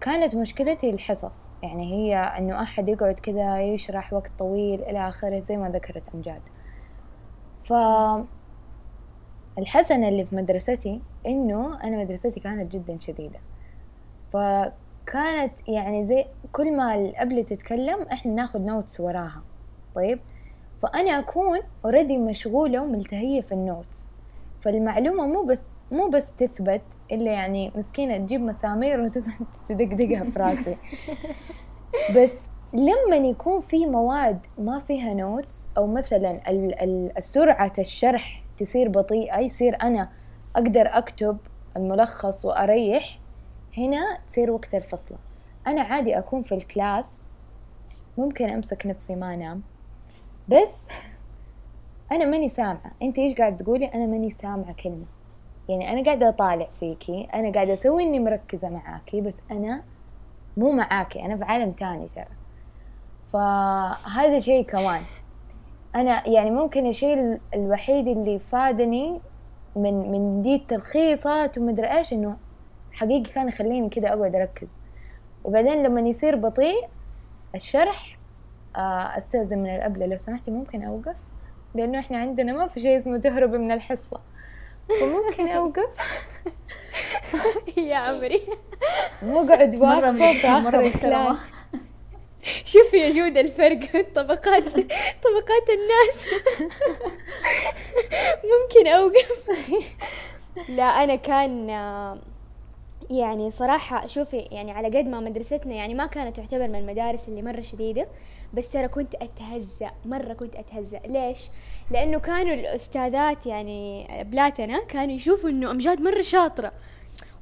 [0.00, 1.50] كانت مشكلتي الحصص.
[1.62, 6.42] يعني هي إنه أحد يقعد كذا يشرح وقت طويل إلى آخره زي ما ذكرت أمجاد.
[7.62, 7.72] ف
[9.60, 13.38] الحسنة اللي في مدرستي إنه أنا مدرستي كانت جدا شديدة.
[14.32, 19.42] فكانت يعني زي كل ما الأبلة تتكلم إحنا ناخد notes وراها.
[19.94, 20.20] طيب؟
[20.82, 24.10] فأنا أكون already مشغولة وملتهية في ال notes
[24.62, 25.58] فالمعلومة مو بس
[25.92, 29.00] مو بس تثبت إلا يعني مسكينة تجيب مسامير
[29.68, 30.76] وتدقدقها في راسي.
[32.16, 32.40] بس
[32.72, 39.38] لما يكون في مواد ما فيها notes أو مثلا ال- ال- السرعة الشرح تصير بطيئة
[39.38, 40.08] يصير أنا
[40.56, 41.38] أقدر أكتب
[41.76, 43.18] الملخص وأريح
[43.78, 45.18] هنا تصير وقت الفصلة
[45.66, 47.24] أنا عادي أكون في ال class
[48.18, 49.62] ممكن أمسك نفسي ما أنام
[50.48, 50.76] بس
[52.12, 52.92] أنا ماني سامعة.
[53.02, 55.04] أنت إيش قاعد تقولي؟ أنا ماني سامعة كلمة.
[55.68, 59.82] يعني أنا قاعدة أطالع فيكي أنا قاعدة أسوي إني مركزة معاكي بس أنا
[60.56, 62.26] مو معاكي أنا في عالم تاني ترى.
[63.32, 65.02] فهذا شيء كمان.
[65.94, 69.20] أنا يعني ممكن الشيء ال- الوحيد اللي فادني
[69.76, 72.36] من من دي التلخيصات ومدري إيش إنه
[72.92, 74.68] حقيقي كان يخليني كذا أقعد أركز.
[75.44, 76.88] وبعدين لما يصير بطيء
[77.54, 78.18] الشرح
[78.76, 80.06] آه، أستأذن من الأبلة.
[80.06, 81.16] لو سمحتي ممكن أوقف؟
[81.74, 84.20] لأنه إحنا عندنا ما في شيء اسمه تهربي من الحصة.
[85.00, 86.24] فممكن أوقف؟
[87.76, 88.40] يا عمري.
[89.22, 89.32] من
[89.82, 90.86] واقفة في محترمة.
[90.86, 91.49] ال class
[92.72, 93.80] شوفي يا جود الفرق
[94.14, 94.64] طبقات
[95.26, 96.26] طبقات الناس.
[98.52, 99.48] ممكن أوقف.
[100.68, 102.18] لا أنا كان آه،
[103.10, 107.42] يعني صراحة شوفي يعني على قد ما مدرستنا يعني ما كانت تعتبر من المدارس اللي
[107.42, 108.06] مرة شديدة
[108.54, 111.00] بس ترى كنت أتهزأ مرة كنت أتهزأ.
[111.06, 111.40] ليش؟
[111.90, 116.72] لأنه كانوا الأستاذات يعني بلاتنا كانوا يشوفوا إنه أمجاد مرة شاطرة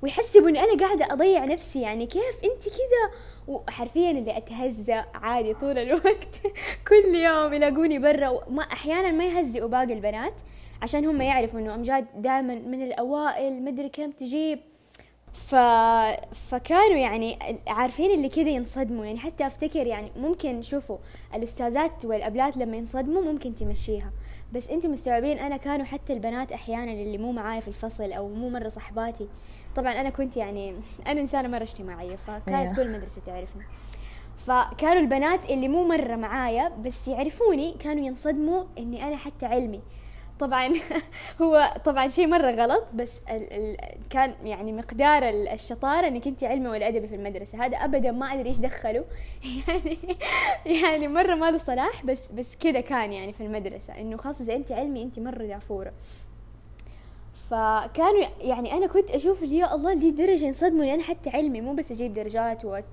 [0.02, 1.80] ويحسبوا إني أنا قاعدة أضيع نفسي.
[1.80, 3.11] يعني كيف أنت كذا
[3.48, 6.42] وحرفيا اللي أتهزأ عادي طول الوقت.
[6.88, 10.34] كل يوم يلاقوني برا وما أحيانا ما يهزئوا باقي البنات
[10.82, 14.58] عشان هم يعرفوا إنه أمجاد دائما من الأوائل مدري كم تجيب.
[15.32, 15.54] ف...
[16.34, 19.04] فكانوا يعني عارفين اللي كذا ينصدموا.
[19.04, 20.98] يعني حتى أفتكر يعني ممكن شوفوا
[21.34, 24.12] الأستاذات والأبلات لما ينصدموا ممكن تمشيها.
[24.52, 28.48] بس أنتم مستوعبين أنا كانوا حتى البنات أحيانا اللي مو معايا في الفصل أو مو
[28.48, 29.28] مرة صحباتي.
[29.78, 30.74] طبعا أنا كنت يعني
[31.06, 32.76] أنا إنسانة مرة اجتماعية فكانت.
[32.76, 33.62] كل المدرسة تعرفني.
[34.46, 39.80] فكانوا البنات اللي مو مرة معايا بس يعرفوني كانوا ينصدموا إني أنا حتى علمي.
[40.40, 40.72] طبعا
[41.42, 43.76] هو طبعا شيء مرة غلط بس ال ال
[44.10, 47.64] كان يعني مقدار ال- الشطارة انك انت علمي والأدبي في المدرسة.
[47.64, 49.04] هذا ابدا ما أدري إيش دخله.
[49.68, 49.98] يعني
[50.66, 54.00] يعني مرة ما له صلاح بس بس كذا كان يعني في المدرسة.
[54.00, 55.92] إنه خلاص إذا انت علمي انت مرة دافورة
[57.50, 61.61] فكانوا يعني أنا كنت أشوف اللي يا الله دي درجة ينصدموا لي أنا حتى علمي
[61.61, 62.84] مو بس أجيب درجات وأت...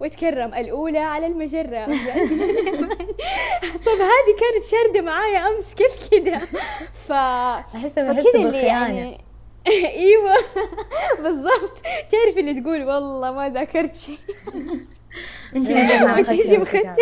[0.00, 0.54] وأتكرم.
[0.54, 1.86] الأولى على المجرة.
[3.86, 5.74] طب هذه كانت شردة معايا أمس.
[5.74, 6.38] كيف كذا
[6.92, 7.10] ف
[7.74, 8.02] يحسوا
[8.34, 9.20] اللي بالخيانه يعني
[9.96, 10.34] إيوه.
[11.22, 11.78] بالضبط.
[12.10, 14.18] تعرف اللي تقول؟ والله ما ذاكرت شيء.
[15.56, 15.70] أنت.
[16.60, 16.96] مختمة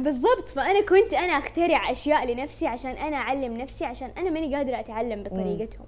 [0.00, 0.48] بالضبط.
[0.48, 5.22] فأنا كنت أنا أخترع أشياء لنفسي عشان أنا أعلم نفسي عشان أنا ماني قادرة أتعلم
[5.22, 5.86] بطريقتهم.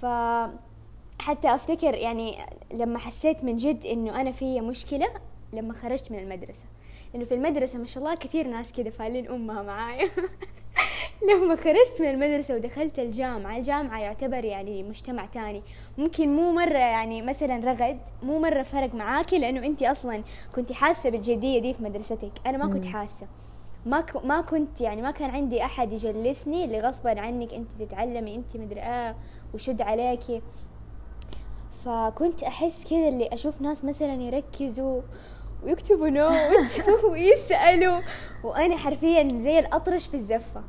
[0.00, 0.06] ف
[1.18, 2.38] حتى أفتكر يعني
[2.72, 5.06] لما حسيت من جد إنه أنا في مشكلة
[5.52, 6.64] لما خرجت من المدرسة.
[7.14, 10.08] إنه في المدرسة ما شاء الله كثير ناس كده فالين أمها معايا.
[11.28, 15.62] لما خرجت من المدرسة ودخلت الجامعة الجامعة يعتبر يعني مجتمع تاني.
[15.98, 20.22] ممكن مو مرة يعني مثلا رغد مو مرة فرق معاكي لأنه أنت أصلا
[20.54, 22.32] كنت حاسة بالجدية دي في مدرستك.
[22.46, 23.26] أنا ما كنت حاسة.
[23.86, 24.04] ما.
[24.24, 28.80] ما كنت يعني ما كان عندي أحد يجلسني اللي غصبا عنك أنت تتعلمي أنت مدري
[28.80, 29.16] آه.
[29.54, 30.42] وشد عليكي
[31.84, 35.00] فكنت أحس كذا اللي أشوف ناس مثلا يركزوا
[35.64, 36.34] ويكتبوا note
[37.10, 38.00] ويسألوا.
[38.44, 40.62] وأنا حرفيا زي الأطرش في الزفة.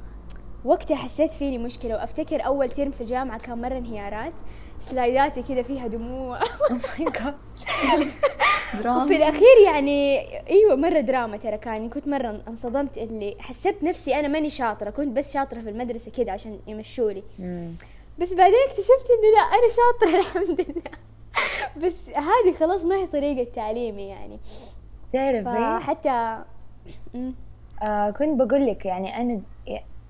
[0.66, 1.96] وقتها حسيت فيني مشكلة.
[1.96, 4.34] وأفتكر أول ترم في الجامعة كان مرة انهيارات.
[4.82, 6.40] سلايداتي كذا فيها دموع.
[8.74, 8.80] Oh.
[8.82, 11.74] دراما وفي الأخير يعني أيوة مرة دراما ترى كان.
[11.74, 14.90] يعني كنت مرة انصدمت اللي حسبت نفسي أنا ماني شاطرة.
[14.90, 17.24] كنت بس شاطرة في المدرسة كذا عشان يمشولي.
[18.20, 20.98] بس بعدين اكتشفت إنه لا أنا شاطرة الحمد لله.
[21.88, 24.40] بس هذه خلاص ما هي طريقة تعليمي يعني.
[25.14, 25.44] تعرفي؟
[25.80, 26.44] فحتى
[27.14, 27.34] مم.
[27.84, 29.42] آه كنت بقول لك يعني أنا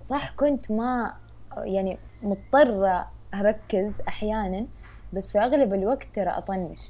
[0.04, 1.14] صح كنت ما
[1.58, 4.66] يعني مضطرة أركز أحيانا
[5.14, 6.90] بس في أغلب الوقت ترى أطنش.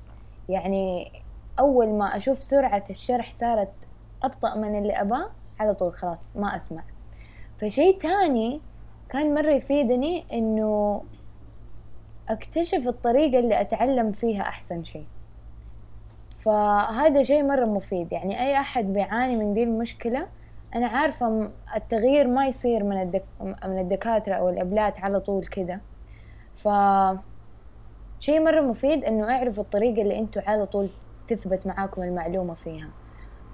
[0.50, 1.12] يعني
[1.60, 3.72] أول ما أشوف سرعة الشرح صارت
[4.24, 6.84] أبطأ من اللي أباه على طول خلاص ما أسمع.
[7.62, 8.62] فشي تاني
[9.10, 11.04] كان مرة يفيدني إنه
[12.30, 15.06] أكتشف الطريقة اللي أتعلم فيها أحسن شيء.
[16.40, 18.12] فهذا شيء مرة مفيد.
[18.12, 20.28] يعني أي أحد بيعاني من دي المشكلة
[20.76, 23.24] أنا عارفة التغيير ما يصير من الدك...
[23.42, 25.82] من الدكاترة أو الأبلات على طول كده.
[26.56, 26.68] ف
[28.20, 30.90] شيء مرة مفيد إنه أعرفوا الطريقة اللي أنتوا على طول
[31.28, 32.90] تثبت معاكم المعلومة فيها.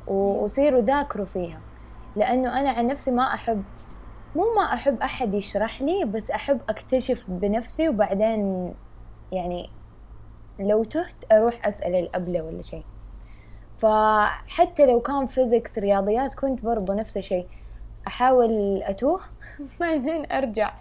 [0.07, 1.59] وصيروا ذاكروا فيها.
[2.15, 3.63] لأنه أنا عن نفسي ما أحب
[4.35, 8.73] مو ما أحب أحد يشرح لي بس أحب أكتشف بنفسي وبعدين
[9.31, 9.69] يعني
[10.59, 12.83] لو تهت أروح أسأل الأبلة ولا شيء.
[13.77, 17.47] فحتى لو كان فيزيكس رياضيات كنت برضو نفس الشيء.
[18.07, 19.19] أحاول أتوه.
[19.79, 20.73] بعدين أرجع.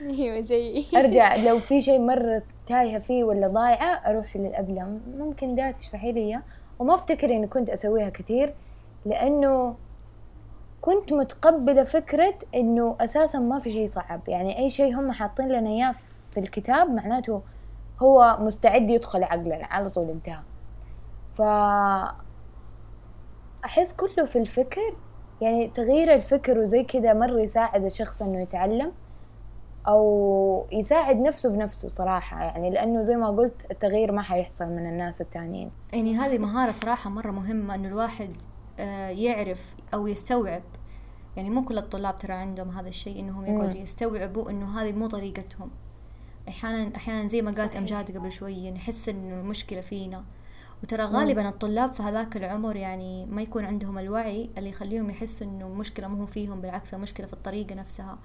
[0.00, 0.84] أيوه زي.
[0.96, 1.36] أرجع.
[1.46, 6.42] لو في شيء مرة تايهة فيه ولا ضايعة أروح للأبلة ممكن ده تشرحي لي إياه.
[6.78, 8.54] وما أفتكر إني كنت أسويها كثير
[9.06, 9.76] لأنه
[10.80, 14.28] كنت متقبلة فكرة إنه أساسا ما في شيء صعب.
[14.28, 15.94] يعني أي شيء هم حاطين لنا إياه
[16.30, 17.42] في الكتاب معناته
[18.02, 20.42] هو مستعد يدخل عقلنا على طول انتهى.
[21.32, 21.42] ف
[23.64, 24.96] أحس كله في الفكر
[25.40, 28.92] يعني تغيير الفكر وزي كذا مرة يساعد الشخص إنه يتعلم
[29.88, 32.42] أو يساعد نفسه بنفسه صراحة.
[32.42, 35.70] يعني لأنه زي ما قلت التغيير ما حيحصل من الناس التانيين.
[35.92, 38.30] يعني هذه مهارة صراحة مرة مهمة إنه الواحد
[39.10, 40.62] يعرف أو يستوعب
[41.36, 43.80] يعني مو كل الطلاب ترى عندهم هذا الشيء إنهم يقعدوا.
[43.80, 45.70] يستوعبوا إنه هذه مو طريقتهم
[46.48, 50.24] أحيانا أحيانا زي ما قالت أمجاد قبل شوية نحس إنه المشكلة فينا
[50.82, 55.66] وترى غالبا الطلاب في هذاك العمر يعني ما يكون عندهم الوعي اللي يخليهم يحسوا إنه
[55.66, 58.18] المشكلة مو فيهم بالعكس المشكلة في الطريقة نفسها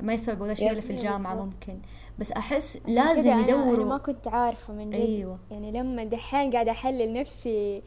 [0.00, 0.90] ما يستوعبوا ذا الشيء إلا في Yes.
[0.90, 1.54] الجامعة بالضبط.
[1.54, 1.78] ممكن
[2.18, 5.38] بس عشان لازم كذا أنا- أنا يدوروا ما كنت عارفة من جد أيوة.
[5.50, 7.82] يعني لما دحين قاعدة أحلل نفسي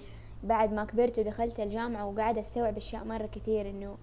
[0.46, 3.98] بعد ما كبرت ودخلت الجامعة وقاعدة أستوعب أشياء مرة كثير إنه.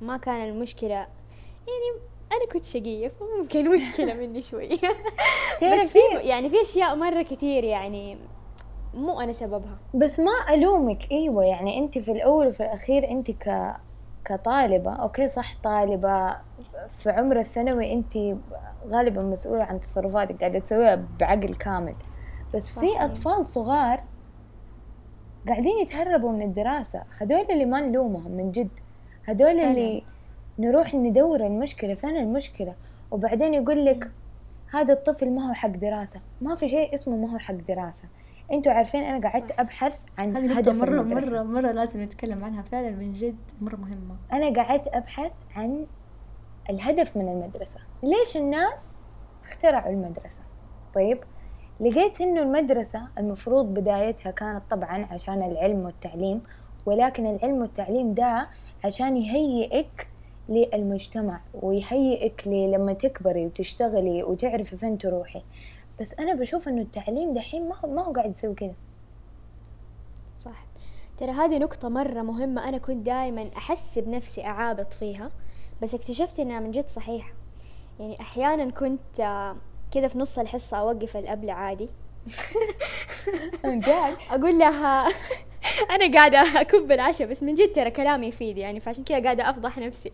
[0.00, 2.00] ما كان المشكلة يعني
[2.32, 4.68] أنا كنت شقية فممكن مشكلة مني شوي
[5.62, 8.18] بس في يعني في أشياء مرة كثير يعني
[8.94, 13.76] مو أنا سببها بس ما ألومك أيوة يعني أنت في الأول وفي الأخير أنت ك
[14.24, 16.36] كطالبة أوكي صح طالبة
[16.88, 18.18] في عمر الثانوي أنت
[18.88, 21.94] غالبا مسؤولة عن تصرفاتك قاعدة تسويها بعقل كامل
[22.54, 22.78] بس.
[22.78, 24.02] في أطفال صغار
[25.48, 27.02] قاعدين يتهربوا من الدراسة.
[27.20, 28.68] هدول اللي ما نلومهم من جد.
[29.28, 29.70] هدول فعلاً.
[29.70, 30.02] اللي
[30.58, 32.74] نروح ندور المشكلة فين المشكلة؟
[33.10, 34.10] وبعدين يقول لك
[34.72, 36.20] هذا الطفل ما هو حق دراسة.
[36.40, 38.08] ما في شيء اسمه ما هو حق دراسة.
[38.52, 39.60] أنتوا عارفين أنا قعدت صح.
[39.60, 41.42] أبحث عن هذه هدف مرة المدرسة.
[41.42, 44.16] مرة مرة لازم نتكلم عنها فعلا من جد مرة مهمة.
[44.32, 45.86] أنا قعدت أبحث عن
[46.70, 47.80] الهدف من المدرسة.
[48.02, 48.96] ليش الناس
[49.44, 50.40] اخترعوا المدرسة؟
[50.94, 51.18] طيب
[51.80, 56.42] لقيت إنه المدرسة المفروض بدايتها كانت طبعا عشان العلم والتعليم
[56.86, 58.46] ولكن العلم والتعليم ده
[58.84, 60.08] عشان يهيئك
[60.48, 65.42] للمجتمع ويهيئك لما تكبري وتشتغلي وتعرفي فين تروحي.
[66.00, 68.74] بس أنا بشوف إنه التعليم دحين ما هو ما هو قاعد يسوي كذا
[70.44, 70.64] صح.
[71.18, 75.30] ترى هذه نقطة مرة مهمة أنا كنت دائما أحس بنفسي أعابط فيها
[75.82, 77.32] بس اكتشفت إنها من جد صحيحة.
[78.00, 79.56] يعني أحيانا كنت آه،
[79.90, 81.88] كذا في نص الحصة أوقف الأبلة عادي.
[83.64, 85.08] جد أقول لها
[85.94, 89.78] أنا قاعدة أكب العشاء بس من جد ترى كلامي يفيد يعني فعشان كذا قاعدة أفضح
[89.78, 90.12] نفسي.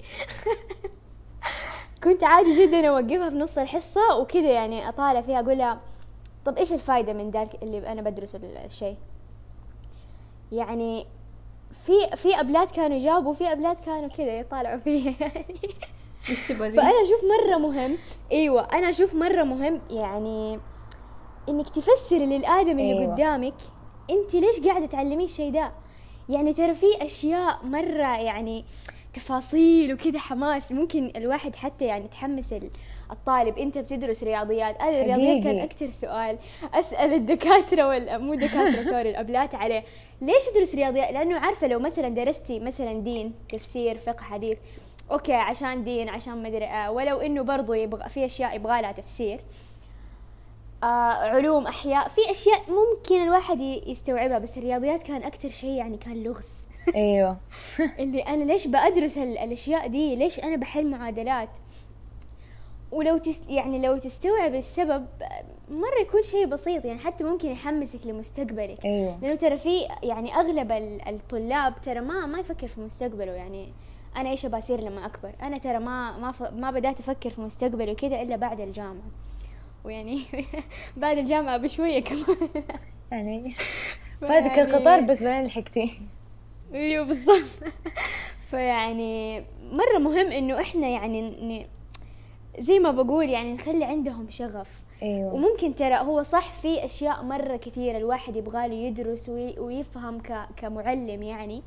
[2.04, 5.80] كنت عادي جدا أوقفها في نص الحصة وكذا يعني أطالع فيها أقول لها
[6.44, 8.96] طب إيش الفايدة من ذلك اللي أنا بدرسه الشيء؟
[10.52, 11.06] يعني
[11.84, 15.46] في في أبلات كانوا يجاوبوا في أبلات كانوا كذا يطالعوا فيا يعني
[16.30, 17.96] إيش تبغى؟ فأنا أشوف مرة مهم
[18.32, 20.58] أيوه أنا أشوف مرة مهم يعني
[21.48, 23.00] إنك تفسري للادمي اللي أيوة.
[23.02, 23.14] أيوة.
[23.14, 23.54] قدامك
[24.10, 25.72] أنت ليش قاعدة تعلميه الشيء ده
[26.28, 28.64] يعني ترى في أشياء مرة يعني
[29.14, 32.70] تفاصيل وكذا حماس ممكن الواحد حتى يعني تحمس ال-
[33.10, 35.58] الطالب أنت بتدرس رياضيات أنا الرياضيات كان.
[35.58, 36.38] أكثر سؤال
[36.74, 39.84] أسأل الدكاترة ولا مو دكاترة sorry الأبلات عليه
[40.20, 44.58] ليش تدرس رياضيات لأنه عارفة لو مثلا درستي مثلا دين تفسير فقه حديث
[45.10, 49.40] أوكي عشان دين عشان مدري آه ولو إنه برضو يبغى في أشياء يبغى لها تفسير.
[50.82, 56.22] آه علوم أحياء في أشياء ممكن الواحد يستوعبها بس الرياضيات كان أكثر شيء يعني كان
[56.22, 56.48] لغز.
[56.96, 57.36] أيوه.
[57.98, 61.48] اللي أنا ليش بدرس ال- الأشياء دي؟ ليش أنا بحل معادلات؟
[62.92, 65.06] ولو تس يعني لو تستوعب السبب
[65.70, 68.84] مرة يكون شيء بسيط يعني حتى ممكن يحمسك لمستقبلك.
[68.84, 69.18] أيوه.
[69.22, 73.72] لأنه ترى في يعني أغلب ال- الطلاب ترى ما ما يفكر في مستقبله يعني
[74.16, 76.42] أنا إيش بصير لما أكبر؟ أنا ترى ما ما ف...
[76.42, 79.02] ما بدأت أفكر في مستقبلي وكذا إلا بعد الجامعة.
[79.84, 80.22] ويعني
[80.96, 82.24] بعد الجامعة بشوية كمان.
[83.10, 83.54] يعني
[84.20, 85.98] فاتك القطار بس بعدين لحقتي.
[86.74, 87.72] أيوه بالضبط.
[88.50, 89.40] فيعني
[89.72, 91.66] مرة مهم إنه إحنا يعني ن...
[92.62, 94.82] زي ما بقول يعني نخلي عندهم شغف.
[95.02, 95.34] أيوه.
[95.34, 100.48] وممكن ترى هو صح في أشياء مرة كثيرة الواحد يبغى له يدرس وي- ويفهم ك...
[100.56, 101.62] كمعلم يعني.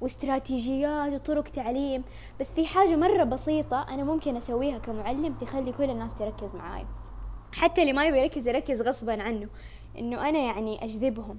[0.00, 2.02] واستراتيجيات وطرق تعليم
[2.40, 6.86] بس في حاجة مرة بسيطة أنا ممكن أسويها كمعلم تخلي كل الناس تركز معاي.
[7.52, 9.48] حتى اللي ما يبي يركز يركز غصبا عنه
[9.98, 11.38] إنه أنا يعني أجذبهم.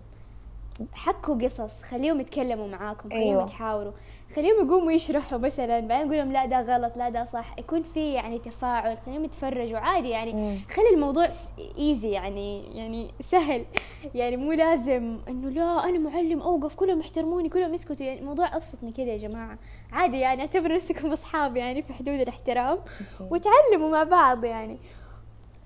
[0.93, 3.43] حكوا قصص خليهم يتكلموا معاكم خليهم أيوة.
[3.43, 3.91] يتحاوروا.
[4.35, 7.55] خليهم يقوموا يشرحوا مثلا بعدين نقول لهم لا ده غلط لا ده صح.
[7.59, 10.33] يكون في يعني تفاعل خليهم يتفرجوا عادي يعني.
[10.33, 10.57] مم.
[10.75, 11.29] خلي الموضوع
[11.77, 13.65] ايزي يعني يعني سهل.
[14.15, 18.05] يعني مو لازم إنه لا أنا معلم أوقف كلهم يحترموني كلهم يسكتوا.
[18.05, 19.57] يعني الموضوع أبسط من كذا يا جماعة.
[19.91, 22.77] عادي يعني اعتبروا نفسكم أصحاب يعني في حدود الاحترام.
[23.29, 24.77] وتعلموا مع بعض يعني.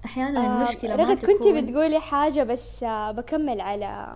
[0.06, 4.16] أحيانا المشكلة آه ما رغد تكون كنتي بتقولي حاجة بس آه بكمل على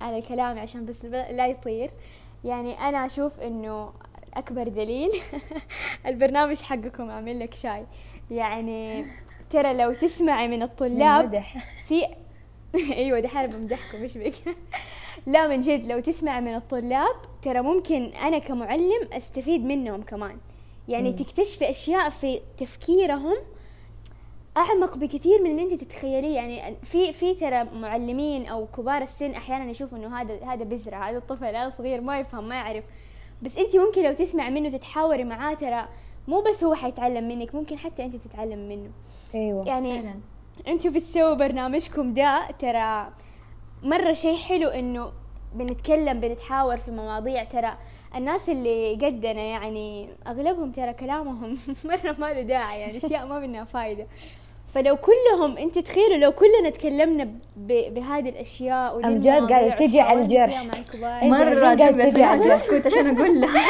[0.00, 1.90] على كلامي عشان بس لا يطير.
[2.44, 3.92] يعني أنا أشوف إنه
[4.34, 5.10] أكبر دليل
[6.06, 7.86] البرنامج حقكم عامل لك شاي.
[8.30, 9.04] يعني
[9.50, 11.72] ترى لو تسمعي من الطلاب مدح.
[11.88, 12.02] في
[12.92, 14.34] أيوه دحين بمدحكم إيش بك؟
[15.26, 20.38] لا من جد لو تسمع من الطلاب ترى ممكن أنا كمعلم أستفيد منهم كمان.
[20.88, 21.12] يعني.
[21.12, 23.36] تكتشفي أشياء في تفكيرهم
[24.56, 26.36] أعمق بكثير من اللي أنت تتخيليه.
[26.36, 31.18] يعني في في ترى معلمين أو كبار السن أحيانا يشوفوا إنه هذا هذا بزرع هذا
[31.18, 32.84] الطفل هذا صغير ما يفهم ما يعرف.
[33.42, 35.88] بس أنت ممكن لو تسمع منه تتحاوري معاه ترى
[36.28, 38.90] مو بس هو حيتعلم منك ممكن حتى أنت تتعلم منه.
[39.34, 39.66] أيوه.
[39.66, 40.14] يعني فعلا.
[40.68, 43.12] أنتوا بتسووا برنامجكم ده ترى
[43.82, 45.12] مرة شيء حلو إنه
[45.54, 47.78] بنتكلم بنتحاور في مواضيع ترى
[48.16, 53.64] الناس اللي قدنا يعني أغلبهم ترى كلامهم مرة ما له داعي يعني أشياء ما منها
[53.64, 54.06] فايدة.
[54.74, 57.24] فلو كلهم أنت تخيلوا لو كلنا تكلمنا
[57.56, 60.62] ب- بهذه الأشياء قاعدة المواضيع تجي على الجرح.
[61.80, 63.60] قاعد تبي على- تسكت عشان أقول لها.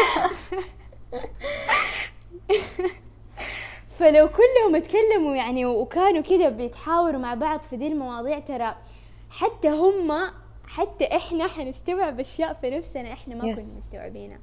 [3.98, 8.74] فلو كلهم اتكلموا يعني وكانوا كده بيتحاوروا مع بعض في دي المواضيع ترى
[9.30, 10.12] حتى هم
[10.68, 13.56] حتى إحنا حنستوعب أشياء في نفسنا إحنا ما Yes.
[13.56, 14.38] كنا مستوعبينها.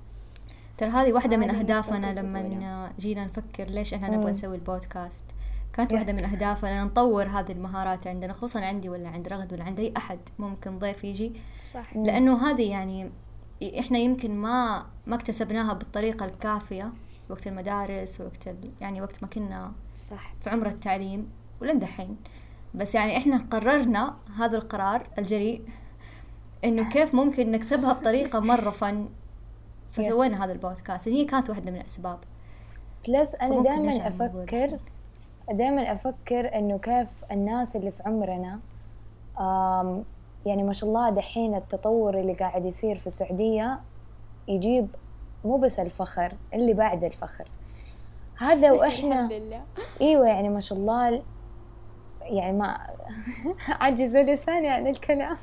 [0.78, 4.32] ترى هذه واحدة من أهدافنا لما جينا نفكر ليش إحنا نبغى.
[4.32, 5.26] نسوي البودكاست.
[5.74, 9.80] كانت واحدة من أهدافنا نطور هذه المهارات عندنا خصوصا عندي ولا عند رغد ولا عند
[9.80, 11.34] أي أحد ممكن ضيف يجي.
[11.74, 11.98] صح.
[11.98, 13.12] لأنه هذه يعني
[13.80, 16.94] إحنا يمكن ما ما اكتسبناها بالطريقة الكافية
[17.30, 18.56] وقت المدارس وقت.
[18.82, 19.72] يعني وقت ما كنا
[20.10, 20.34] صح.
[20.42, 21.30] في عمر التعليم
[21.62, 22.18] ولين دحين
[22.74, 25.66] بس يعني إحنا قررنا هذا القرار الجريء
[26.64, 29.10] إنه كيف ممكن نكسبها بطريقة مرة فن.
[29.92, 31.08] فسوينا هذا البودكاست.
[31.08, 32.20] هي كانت واحدة من الأسباب.
[33.08, 34.80] بلس أنا فممكن دائما أفكر
[35.52, 38.60] دائما أفكر إنه كيف الناس اللي في عمرنا
[39.40, 40.04] آم
[40.46, 43.80] يعني ما شاء الله دحين التطور اللي قاعد يصير في السعودية
[44.48, 44.88] يجيب
[45.46, 47.48] مو بس الفخر اللي بعد الفخر.
[48.38, 48.72] هذا
[49.32, 49.62] لله.
[50.02, 51.24] إيوه يعني ما شاء الله
[52.22, 52.78] يعني ما
[53.82, 55.38] عجز لساني عن الكلام.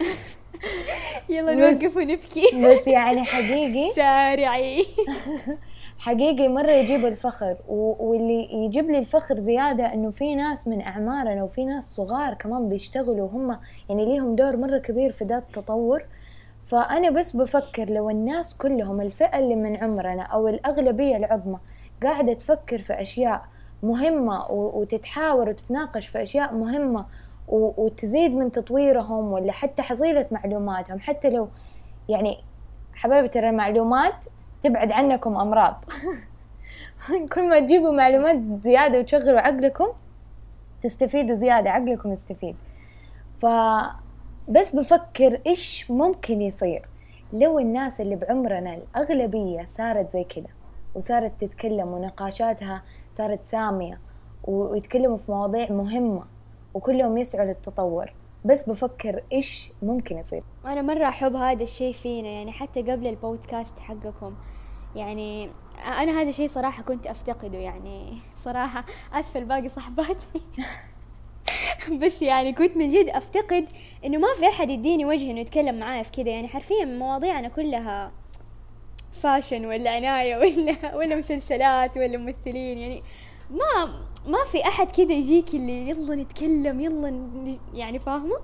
[1.28, 2.46] يلا نوقف ونبكي.
[2.64, 4.86] بس يعني حقيقي سارعي.
[5.98, 11.64] حقيقي مرة يجيب الفخر واللي يجيب لي الفخر زيادة إنه في ناس من أعمارنا وفي
[11.64, 16.02] ناس صغار كمان بيشتغلوا هم يعني ليهم دور مرة كبير في ذا التطور.
[16.66, 21.58] فأنا بس بفكر لو الناس كلهم الفئة اللي من عمرنا أو الأغلبية العظمى
[22.02, 23.42] قاعدة تفكر في أشياء
[23.82, 27.04] مهمة و- وتتحاور وتتناقش في أشياء مهمة و-
[27.50, 31.00] وتزيد من تطويرهم ولا حتى حصيلة معلوماتهم.
[31.00, 31.48] حتى لو
[32.08, 32.38] يعني
[32.94, 34.14] حبايبي ترى المعلومات
[34.62, 35.84] تبعد عنكم أمراض.
[37.32, 39.86] كل ما تجيبوا معلومات زيادة وتشغلوا عقلكم
[40.82, 42.56] تستفيدوا زيادة عقلكم يستفيد.
[43.38, 46.82] فبس بفكر إيش ممكن يصير
[47.32, 50.48] لو الناس اللي بعمرنا الأغلبية صارت زي كده
[50.94, 52.82] وصارت تتكلم ونقاشاتها
[53.12, 53.98] صارت سامية
[54.44, 56.22] ويتكلموا في مواضيع مهمة.
[56.74, 58.12] وكلهم يسعوا للتطور.
[58.44, 60.42] بس بفكر إيش ممكن يصير.
[60.64, 64.34] أنا مرة أحب هذا الشيء فينا يعني حتى قبل البودكاست حقكم.
[64.96, 65.50] يعني
[65.84, 70.40] أنا هذا الشيء صراحة كنت أفتقده يعني صراحة أسفة الباقي صحباتي.
[72.02, 73.68] بس يعني كنت من جد أفتقد
[74.04, 76.28] إنه ما في أحد يديني وجه إنه يتكلم معايا في كذا.
[76.28, 78.12] يعني حرفيا مواضيعنا كلها
[79.12, 82.78] فاشن ولا عناية ولا ولا مسلسلات ولا ممثلين.
[82.78, 83.02] يعني
[83.50, 88.36] ما ما في أحد كذا يجيك اللي يلا نتكلم يلا ن- يعني فاهمة؟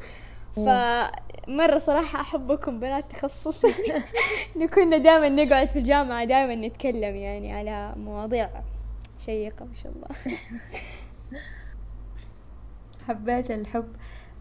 [0.56, 3.74] فمرة صراحة أحبكم بنات تخصصي.
[4.74, 8.50] كنا دائما نقعد في الجامعة دائما نتكلم يعني على مواضيع
[9.18, 10.08] شيقة ما شاء الله.
[13.08, 13.88] حبيت الحب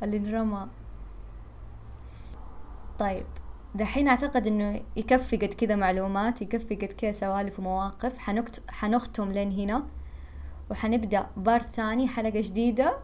[0.03, 0.67] اللي انرمى.
[2.99, 3.25] طيب
[3.75, 8.17] دحين أعتقد إنه يكفي قد كذا معلومات يكفي قد كذا سوالف ومواقف.
[8.17, 8.63] حنكت...
[8.71, 9.83] حنختم لين هنا.
[10.69, 12.97] وحنبدأ بارت ثاني حلقة جديدة.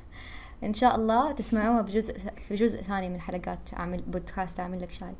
[0.64, 5.14] إن شاء الله تسمعوها بجزء في جزء ثاني من حلقات اعمل بودكاست أعمل لك شاي.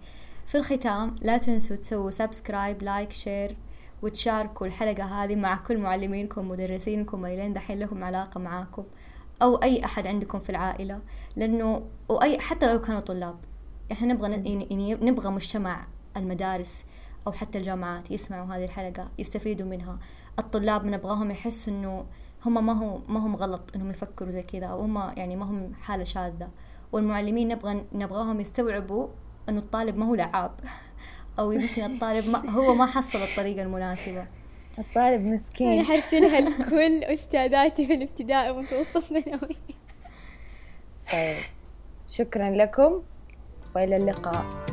[0.47, 3.57] في الختام لا تنسوا تسووا subscribe like share
[4.03, 8.85] وتشاركوا الحلقة هذه مع كل معلمينكم مدرسينكم اللي دحين لهم علاقة معاكم
[9.43, 11.01] أو أي أحد عندكم في العائلة.
[11.37, 13.37] لأنه وأي حتى لو كانوا طلاب.
[13.93, 15.87] إحنا نبغى يعني يعني نبغى مجتمع
[16.17, 16.85] المدارس
[17.27, 19.99] أو حتى الجامعات يسمعوا هذه الحلقة يستفيدوا منها.
[20.39, 22.05] الطلاب نبغاهم يحسوا إنه
[22.47, 25.75] هم ما هو ما هم غلط إنهم يفكروا زي كذا أو هم يعني ما هم
[25.83, 26.49] حالة شاذة.
[26.93, 29.09] والمعلمين نبغى نبغاهم يستوعبوا
[29.49, 30.53] إنه الطالب ما هو لعاب.
[31.39, 34.27] أو يمكن الطالب ما هو ما حصل الطريقة المناسبة.
[34.79, 39.57] الطالب أنا مسكين حرسلها لكل أستاذاتي في الابتدائي والمتوسط ثانوي
[41.13, 41.37] طيب.
[42.09, 43.03] شكرا لكم
[43.75, 44.72] وإلى اللقاء.